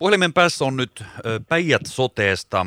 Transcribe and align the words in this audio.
Puhelimen 0.00 0.32
päässä 0.32 0.64
on 0.64 0.76
nyt 0.76 1.04
Päijät 1.48 1.86
Soteesta 1.86 2.66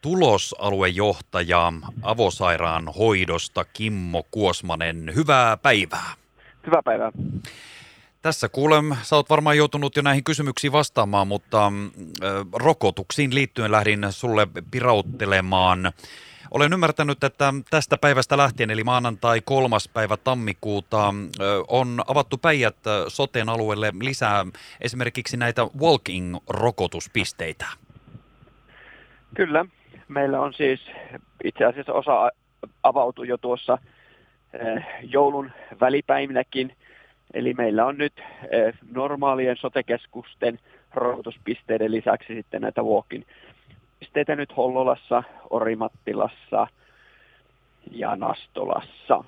tulosaluejohtaja 0.00 1.72
avosairaan 2.02 2.88
hoidosta 2.98 3.64
Kimmo 3.64 4.22
Kuosmanen. 4.30 5.12
Hyvää 5.14 5.56
päivää. 5.56 6.14
Hyvää 6.66 6.82
päivää. 6.84 7.12
Tässä 8.22 8.48
kuulem, 8.48 8.96
sä 9.02 9.16
oot 9.16 9.30
varmaan 9.30 9.56
joutunut 9.56 9.96
jo 9.96 10.02
näihin 10.02 10.24
kysymyksiin 10.24 10.72
vastaamaan, 10.72 11.28
mutta 11.28 11.72
rokotuksiin 12.52 13.34
liittyen 13.34 13.72
lähdin 13.72 14.06
sulle 14.10 14.48
pirauttelemaan. 14.70 15.92
Olen 16.50 16.72
ymmärtänyt, 16.72 17.24
että 17.24 17.54
tästä 17.70 17.96
päivästä 18.00 18.36
lähtien, 18.36 18.70
eli 18.70 18.84
maanantai 18.84 19.40
kolmas 19.44 19.88
päivä 19.88 20.16
tammikuuta, 20.16 21.14
on 21.68 22.02
avattu 22.06 22.38
Päijät 22.38 22.76
soteen 23.08 23.48
alueelle 23.48 23.92
lisää 24.00 24.46
esimerkiksi 24.80 25.36
näitä 25.36 25.62
walking-rokotuspisteitä. 25.62 27.66
Kyllä. 29.34 29.64
Meillä 30.08 30.40
on 30.40 30.54
siis 30.54 30.80
itse 31.44 31.64
asiassa 31.64 31.92
osa 31.92 32.30
avautui 32.82 33.28
jo 33.28 33.38
tuossa 33.38 33.78
joulun 35.02 35.50
välipäivinäkin. 35.80 36.76
Eli 37.34 37.54
meillä 37.54 37.86
on 37.86 37.98
nyt 37.98 38.12
normaalien 38.92 39.56
sotekeskusten 39.56 40.58
rokotuspisteiden 40.94 41.90
lisäksi 41.90 42.34
sitten 42.34 42.62
näitä 42.62 42.82
walking 42.82 43.24
pisteitä 44.00 44.36
nyt 44.36 44.56
Hollolassa, 44.56 45.22
Orimattilassa 45.50 46.66
ja 47.90 48.16
Nastolassa. 48.16 49.24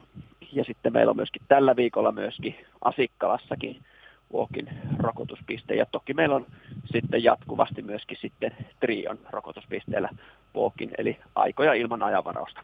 Ja 0.53 0.65
sitten 0.65 0.93
meillä 0.93 1.11
on 1.11 1.17
myöskin 1.17 1.43
tällä 1.49 1.77
viikolla 1.77 2.13
myöskin 2.13 2.57
Asikkalassakin 2.85 3.83
Walkin 4.35 4.69
rokotuspiste. 4.99 5.75
Ja 5.75 5.87
toki 5.87 6.15
meillä 6.15 6.35
on 6.37 6.47
sitten 6.85 7.25
jatkuvasti 7.25 7.83
myöskin 7.83 8.19
sitten 8.21 8.57
Trion 8.81 9.19
rokotuspisteellä 9.31 10.09
Walkin, 10.57 10.91
eli 10.99 11.19
aikoja 11.35 11.75
ilman 11.75 12.03
ajanvarausta. 12.03 12.61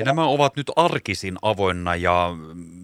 Ja 0.00 0.04
nämä 0.04 0.24
ovat 0.24 0.56
nyt 0.56 0.70
arkisin 0.76 1.36
avoinna 1.42 1.96
ja 1.96 2.30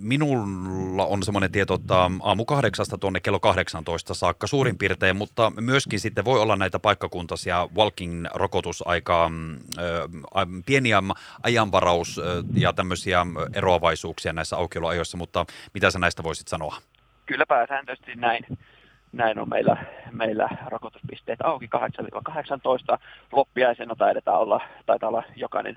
minulla 0.01 1.07
on 1.07 1.23
semmoinen 1.23 1.53
tieto, 1.53 1.75
että 1.75 1.95
aamu 2.23 2.45
kahdeksasta 2.45 2.99
tuonne 2.99 3.21
kello 3.21 3.41
18 3.41 4.15
saakka 4.15 4.47
suurin 4.47 4.79
piirtein, 4.79 5.17
mutta 5.17 5.53
myöskin 5.61 6.01
sitten 6.01 6.25
voi 6.25 6.41
olla 6.41 6.57
näitä 6.57 6.79
paikkakuntaisia 6.79 7.69
walking-rokotusaikaa, 7.77 9.31
pieniä 10.67 11.03
ajanvaraus- 11.43 12.21
ja 12.55 12.73
tämmöisiä 12.73 13.27
eroavaisuuksia 13.55 14.33
näissä 14.33 14.57
aukioloajoissa, 14.57 15.17
mutta 15.17 15.47
mitä 15.75 15.91
sä 15.91 15.99
näistä 15.99 16.23
voisit 16.23 16.49
sanoa? 16.49 16.77
Kyllä 17.27 17.47
pääsääntöisesti 17.47 18.15
näin. 18.15 18.47
Näin 19.13 19.39
on 19.39 19.49
meillä, 19.49 19.77
meillä 20.13 20.49
rokotuspisteet 20.67 21.41
auki 21.43 21.69
8-18. 22.95 22.99
Loppiaisena 23.33 23.95
taidetaan 23.97 24.41
olla, 24.41 24.61
taitaa 24.87 25.09
olla 25.09 25.23
jokainen 25.37 25.77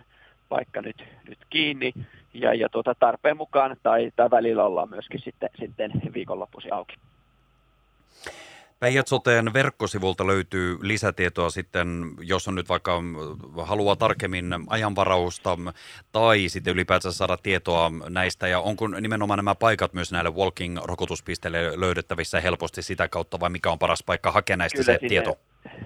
paikka 0.50 0.82
nyt, 0.82 1.04
nyt 1.28 1.40
kiinni 1.50 1.94
ja, 2.34 2.54
ja 2.54 2.70
tuota 2.70 2.96
tarpeen 2.96 3.38
mukaan 3.38 3.78
tai, 3.84 4.12
tai 4.16 4.32
välillä 4.32 4.64
ollaan 4.64 4.90
myöskin 4.90 5.22
sitten, 5.22 5.50
sitten 5.60 5.92
viikonloppuisin 6.14 6.74
auki. 6.74 6.96
Päijät 8.80 9.08
Soteen 9.08 9.54
verkkosivulta 9.54 10.28
löytyy 10.28 10.78
lisätietoa 10.82 11.50
sitten, 11.50 11.88
jos 12.22 12.48
on 12.48 12.56
nyt 12.56 12.70
vaikka 12.70 13.02
haluaa 13.64 13.96
tarkemmin 13.96 14.46
ajanvarausta 14.68 15.58
tai 16.12 16.50
sitten 16.50 16.74
ylipäätään 16.74 17.14
saada 17.14 17.38
tietoa 17.38 17.92
näistä 18.10 18.48
ja 18.48 18.60
onko 18.60 18.88
nimenomaan 18.88 19.38
nämä 19.38 19.56
paikat 19.56 19.94
myös 19.94 20.12
näille 20.12 20.30
walking-rokotuspisteille 20.30 21.80
löydettävissä 21.80 22.42
helposti 22.42 22.82
sitä 22.82 23.08
kautta 23.08 23.40
vai 23.40 23.50
mikä 23.50 23.72
on 23.72 23.80
paras 23.80 24.04
paikka 24.04 24.32
hakea 24.32 24.58
näistä 24.58 24.78
Kyllä, 24.78 24.86
se 24.86 24.98
sinne, 25.00 25.10
tieto? 25.10 25.38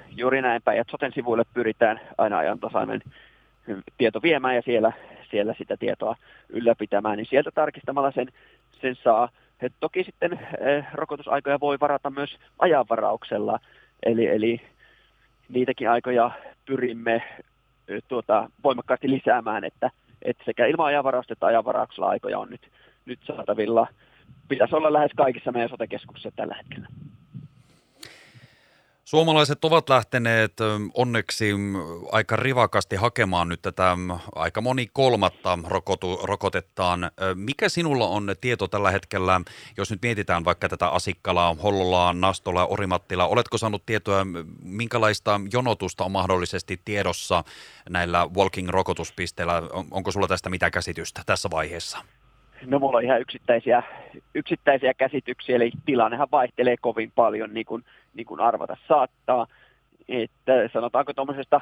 Juuri 0.09 0.41
näin 0.41 0.61
Päijät 0.61 0.87
Soten 0.91 1.11
sivuille 1.15 1.43
pyritään 1.53 1.99
aina 2.17 2.37
ajantasainen 2.37 3.01
tieto 3.97 4.21
viemään 4.21 4.55
ja 4.55 4.61
siellä, 4.61 4.91
siellä 5.31 5.53
sitä 5.57 5.77
tietoa 5.77 6.15
ylläpitämään, 6.49 7.17
niin 7.17 7.27
sieltä 7.29 7.51
tarkistamalla 7.51 8.11
sen, 8.11 8.27
sen 8.81 8.95
saa. 9.03 9.29
He 9.61 9.69
toki 9.79 10.03
sitten 10.03 10.39
eh, 10.59 10.85
rokotusaikoja 10.93 11.59
voi 11.59 11.77
varata 11.79 12.09
myös 12.09 12.37
ajanvarauksella, 12.59 13.59
eli, 14.03 14.27
eli 14.27 14.61
niitäkin 15.49 15.89
aikoja 15.89 16.31
pyrimme 16.65 17.23
eh, 17.87 18.03
tuota, 18.07 18.49
voimakkaasti 18.63 19.09
lisäämään, 19.09 19.63
että, 19.63 19.91
että 20.21 20.43
sekä 20.45 20.65
ilman 20.65 20.87
ajanvarausta 20.87 21.33
että 21.33 21.45
ajanvarauksella 21.45 22.09
aikoja 22.09 22.39
on 22.39 22.49
nyt, 22.49 22.67
nyt 23.05 23.19
saatavilla. 23.27 23.87
Pitäisi 24.47 24.75
olla 24.75 24.93
lähes 24.93 25.11
kaikissa 25.15 25.51
meidän 25.51 25.69
sotekeskuksissa 25.69 26.31
tällä 26.35 26.55
hetkellä. 26.55 26.87
Suomalaiset 29.13 29.65
ovat 29.65 29.89
lähteneet 29.89 30.53
onneksi 30.93 31.53
aika 32.11 32.35
rivakasti 32.35 32.95
hakemaan 32.95 33.49
nyt 33.49 33.61
tätä 33.61 33.97
aika 34.35 34.61
moni 34.61 34.89
kolmatta 34.93 35.59
rokotu, 35.63 36.19
rokotettaan. 36.23 37.11
Mikä 37.35 37.69
sinulla 37.69 38.07
on 38.07 38.35
tieto 38.41 38.67
tällä 38.67 38.91
hetkellä, 38.91 39.41
jos 39.77 39.91
nyt 39.91 40.01
mietitään 40.01 40.45
vaikka 40.45 40.69
tätä 40.69 40.87
Asikkalaa, 40.87 41.55
Hollolaa, 41.63 42.13
Nastolaa, 42.13 42.67
Orimattilaa, 42.67 43.27
oletko 43.27 43.57
saanut 43.57 43.85
tietoa, 43.85 44.25
minkälaista 44.63 45.41
jonotusta 45.51 46.03
on 46.03 46.11
mahdollisesti 46.11 46.81
tiedossa 46.85 47.43
näillä 47.89 48.27
walking-rokotuspisteillä? 48.37 49.61
Onko 49.91 50.11
sulla 50.11 50.27
tästä 50.27 50.49
mitä 50.49 50.71
käsitystä 50.71 51.21
tässä 51.25 51.49
vaiheessa? 51.51 51.97
No 52.65 52.79
mulla 52.79 52.97
on 52.97 53.03
ihan 53.03 53.21
yksittäisiä, 53.21 53.83
yksittäisiä 54.35 54.93
käsityksiä, 54.93 55.55
eli 55.55 55.71
tilannehan 55.85 56.27
vaihtelee 56.31 56.75
kovin 56.81 57.11
paljon, 57.15 57.53
niin 57.53 57.65
kuin, 57.65 57.83
niin 58.13 58.25
kuin 58.25 58.39
arvata 58.39 58.77
saattaa. 58.87 59.47
Että 60.09 60.69
sanotaanko 60.73 61.13
tuommoisesta 61.13 61.61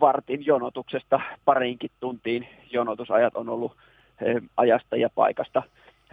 vartin 0.00 0.46
jonotuksesta 0.46 1.20
parinkin 1.44 1.90
tuntiin 2.00 2.48
jonotusajat 2.70 3.36
on 3.36 3.48
ollut 3.48 3.76
eh, 4.22 4.42
ajasta 4.56 4.96
ja 4.96 5.10
paikasta 5.14 5.62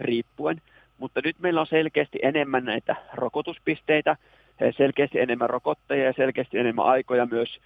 riippuen. 0.00 0.62
Mutta 0.98 1.20
nyt 1.24 1.36
meillä 1.38 1.60
on 1.60 1.66
selkeästi 1.66 2.18
enemmän 2.22 2.64
näitä 2.64 2.96
rokotuspisteitä, 3.14 4.16
eh, 4.60 4.74
selkeästi 4.76 5.20
enemmän 5.20 5.50
rokotteja 5.50 6.04
ja 6.04 6.12
selkeästi 6.12 6.58
enemmän 6.58 6.84
aikoja 6.84 7.26
myös 7.26 7.58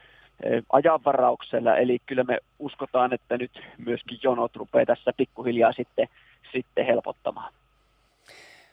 eh, 0.42 0.62
ajanvarauksella. 0.72 1.76
Eli 1.76 1.98
kyllä 2.06 2.24
me 2.24 2.38
uskotaan, 2.58 3.12
että 3.12 3.38
nyt 3.38 3.62
myöskin 3.78 4.18
jonot 4.22 4.56
rupeaa 4.56 4.86
tässä 4.86 5.12
pikkuhiljaa 5.16 5.72
sitten 5.72 6.08
sitten 6.52 6.86
helpottamaan. 6.86 7.52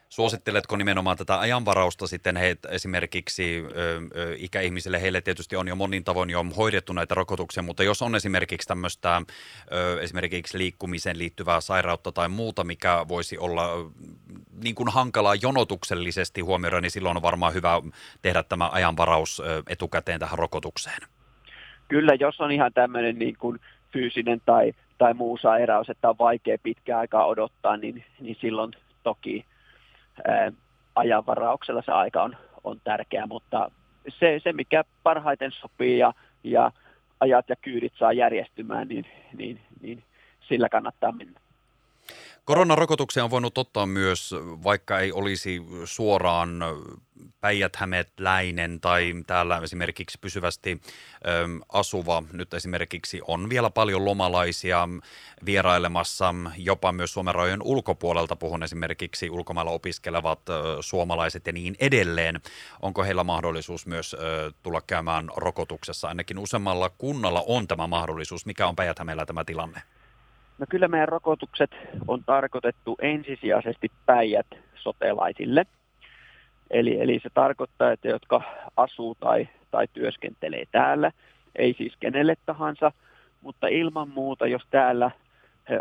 Suositteletko 0.09 0.75
nimenomaan 0.75 1.17
tätä 1.17 1.39
ajanvarausta 1.39 2.07
sitten 2.07 2.37
he, 2.37 2.57
esimerkiksi 2.69 3.65
ö, 3.75 4.01
ö, 4.15 4.35
ikäihmisille? 4.37 5.01
Heille 5.01 5.21
tietysti 5.21 5.55
on 5.55 5.67
jo 5.67 5.75
monin 5.75 6.03
tavoin 6.03 6.29
jo 6.29 6.45
hoidettu 6.57 6.93
näitä 6.93 7.15
rokotuksia, 7.15 7.63
mutta 7.63 7.83
jos 7.83 8.01
on 8.01 8.15
esimerkiksi 8.15 8.67
tämmöistä 8.67 9.21
ö, 9.71 10.01
esimerkiksi 10.01 10.57
liikkumiseen 10.57 11.17
liittyvää 11.17 11.61
sairautta 11.61 12.11
tai 12.11 12.29
muuta, 12.29 12.63
mikä 12.63 13.05
voisi 13.07 13.37
olla 13.37 13.91
niin 14.63 14.75
kuin 14.75 14.89
hankalaa 14.89 15.35
jonotuksellisesti 15.35 16.41
huomioida, 16.41 16.81
niin 16.81 16.91
silloin 16.91 17.17
on 17.17 17.23
varmaan 17.23 17.53
hyvä 17.53 17.81
tehdä 18.21 18.43
tämä 18.43 18.69
ajanvaraus 18.71 19.39
ö, 19.39 19.63
etukäteen 19.69 20.19
tähän 20.19 20.39
rokotukseen. 20.39 21.01
Kyllä, 21.87 22.13
jos 22.19 22.39
on 22.39 22.51
ihan 22.51 22.73
tämmöinen 22.73 23.19
niin 23.19 23.35
kuin 23.39 23.59
fyysinen 23.93 24.41
tai 24.45 24.73
tai 24.97 25.13
muu 25.13 25.37
sairaus, 25.37 25.89
että 25.89 26.09
on 26.09 26.17
vaikea 26.19 26.57
pitkään 26.63 26.99
aikaa 26.99 27.25
odottaa, 27.25 27.77
niin, 27.77 28.05
niin 28.19 28.37
silloin 28.41 28.71
toki 29.03 29.45
ää, 30.27 30.51
ajanvarauksella 30.95 31.81
se 31.81 31.91
aika 31.91 32.23
on, 32.23 32.37
on 32.63 32.81
tärkeä, 32.83 33.25
mutta 33.25 33.71
se, 34.07 34.39
se, 34.43 34.53
mikä 34.53 34.83
parhaiten 35.03 35.51
sopii 35.51 35.97
ja, 35.97 36.13
ja 36.43 36.71
ajat 37.19 37.49
ja 37.49 37.55
kyydit 37.55 37.93
saa 37.97 38.13
järjestymään, 38.13 38.87
niin, 38.87 39.05
niin, 39.37 39.59
niin 39.81 40.03
sillä 40.39 40.69
kannattaa 40.69 41.11
mennä. 41.11 41.39
Koronarokotuksia 42.45 43.23
on 43.23 43.29
voinut 43.29 43.57
ottaa 43.57 43.85
myös, 43.85 44.35
vaikka 44.63 44.99
ei 44.99 45.11
olisi 45.11 45.61
suoraan 45.85 46.49
päijät 47.41 47.77
läinen 48.19 48.81
tai 48.81 49.13
täällä 49.27 49.59
esimerkiksi 49.63 50.17
pysyvästi 50.21 50.81
ö, 50.81 51.47
asuva. 51.69 52.23
Nyt 52.33 52.53
esimerkiksi 52.53 53.21
on 53.27 53.49
vielä 53.49 53.69
paljon 53.69 54.05
lomalaisia 54.05 54.89
vierailemassa, 55.45 56.35
jopa 56.57 56.91
myös 56.91 57.13
Suomen 57.13 57.35
rajojen 57.35 57.61
ulkopuolelta. 57.63 58.35
Puhun 58.35 58.63
esimerkiksi 58.63 59.29
ulkomailla 59.29 59.71
opiskelevat 59.71 60.49
ö, 60.49 60.77
suomalaiset 60.81 61.47
ja 61.47 61.53
niin 61.53 61.75
edelleen. 61.79 62.41
Onko 62.81 63.03
heillä 63.03 63.23
mahdollisuus 63.23 63.85
myös 63.87 64.13
ö, 64.13 64.51
tulla 64.63 64.81
käymään 64.81 65.29
rokotuksessa? 65.35 66.07
Ainakin 66.07 66.39
useammalla 66.39 66.89
kunnalla 66.89 67.43
on 67.47 67.67
tämä 67.67 67.87
mahdollisuus. 67.87 68.45
Mikä 68.45 68.67
on 68.67 68.75
päijät 68.75 68.97
tämä 69.27 69.43
tilanne? 69.45 69.94
No 70.57 70.65
kyllä 70.69 70.87
meidän 70.87 71.07
rokotukset 71.07 71.71
on 72.07 72.23
tarkoitettu 72.23 72.95
ensisijaisesti 73.01 73.91
päijät 74.05 74.47
sotelaisille. 74.75 75.65
Eli, 76.69 77.01
eli 77.01 77.19
se 77.23 77.29
tarkoittaa, 77.33 77.91
että 77.91 78.07
jotka 78.07 78.41
asuu 78.77 79.15
tai, 79.15 79.47
tai 79.71 79.87
työskentelee 79.93 80.63
täällä, 80.71 81.11
ei 81.55 81.75
siis 81.77 81.93
kenelle 81.99 82.35
tahansa, 82.45 82.91
mutta 83.41 83.67
ilman 83.67 84.09
muuta, 84.09 84.47
jos 84.47 84.63
täällä 84.69 85.11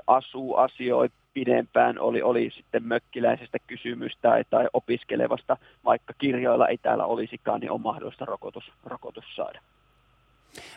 asuu, 0.07 0.57
asioi, 0.57 1.09
pidempään, 1.35 1.99
oli, 1.99 2.23
oli 2.23 2.51
sitten 2.57 2.83
mökkiläisestä 2.83 3.59
kysymys 3.67 4.13
tai, 4.23 4.45
tai 4.51 4.67
opiskelevasta, 4.73 5.57
vaikka 5.85 6.15
kirjoilla 6.19 6.69
ei 6.69 6.79
täällä 6.79 7.05
olisikaan, 7.05 7.61
niin 7.61 7.71
on 7.71 7.81
mahdollista 7.81 8.25
rokotus, 8.25 8.73
rokotus 8.85 9.25
saada. 9.37 9.61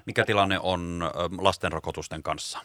Mikä 0.05 0.25
tilanne 0.25 0.59
on 0.59 1.03
lastenrokotusten 1.41 2.23
kanssa? 2.23 2.59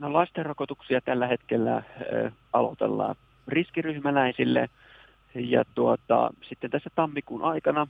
No 0.00 0.12
lastenrokotuksia 0.12 1.00
tällä 1.00 1.26
hetkellä 1.26 1.76
äh, 1.76 2.32
aloitellaan 2.52 3.16
riskiryhmäläisille 3.48 4.68
ja 5.34 5.64
tuota, 5.74 6.30
sitten 6.48 6.70
tässä 6.70 6.90
tammikuun 6.94 7.42
aikana 7.42 7.86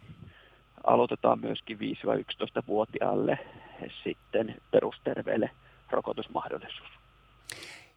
aloitetaan 0.85 1.41
myöskin 1.41 1.79
5-11-vuotiaalle 1.79 3.39
sitten 4.05 4.57
perusterveelle 4.71 5.51
rokotusmahdollisuus. 5.91 6.89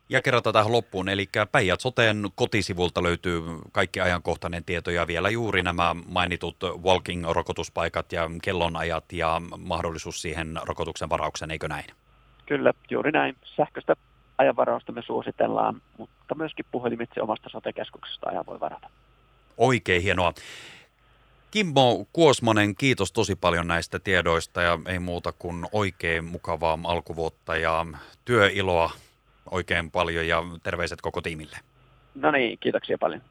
Ja 0.09 0.21
kerrotaan 0.21 0.53
tähän 0.53 0.71
loppuun, 0.71 1.09
eli 1.09 1.29
Päijät 1.51 1.81
Soteen 1.81 2.29
kotisivulta 2.35 3.03
löytyy 3.03 3.41
kaikki 3.71 3.99
ajankohtainen 4.01 4.65
tieto 4.65 4.91
ja 4.91 5.07
vielä 5.07 5.29
juuri 5.29 5.63
nämä 5.63 5.95
mainitut 6.07 6.57
walking-rokotuspaikat 6.63 8.11
ja 8.11 8.29
kellonajat 8.41 9.13
ja 9.13 9.41
mahdollisuus 9.57 10.21
siihen 10.21 10.59
rokotuksen 10.63 11.09
varaukseen, 11.09 11.51
eikö 11.51 11.67
näin? 11.67 11.85
Kyllä, 12.51 12.73
juuri 12.89 13.11
näin. 13.11 13.35
Sähköistä 13.55 13.95
ajanvarausta 14.37 14.91
me 14.91 15.01
suositellaan, 15.01 15.81
mutta 15.97 16.35
myöskin 16.35 16.65
puhelimitse 16.71 17.21
omasta 17.21 17.49
sotekeskuksesta 17.49 18.29
ajan 18.29 18.45
voi 18.45 18.59
varata. 18.59 18.89
Oikein 19.57 20.01
hienoa. 20.01 20.33
Kimmo 21.51 22.05
Kuosmanen, 22.13 22.75
kiitos 22.75 23.11
tosi 23.11 23.35
paljon 23.35 23.67
näistä 23.67 23.99
tiedoista 23.99 24.61
ja 24.61 24.79
ei 24.85 24.99
muuta 24.99 25.31
kuin 25.31 25.65
oikein 25.71 26.25
mukavaa 26.25 26.79
alkuvuotta 26.83 27.55
ja 27.55 27.85
työiloa 28.25 28.91
oikein 29.51 29.91
paljon 29.91 30.27
ja 30.27 30.43
terveiset 30.63 31.01
koko 31.01 31.21
tiimille. 31.21 31.57
No 32.15 32.31
niin, 32.31 32.57
kiitoksia 32.59 32.97
paljon. 32.97 33.21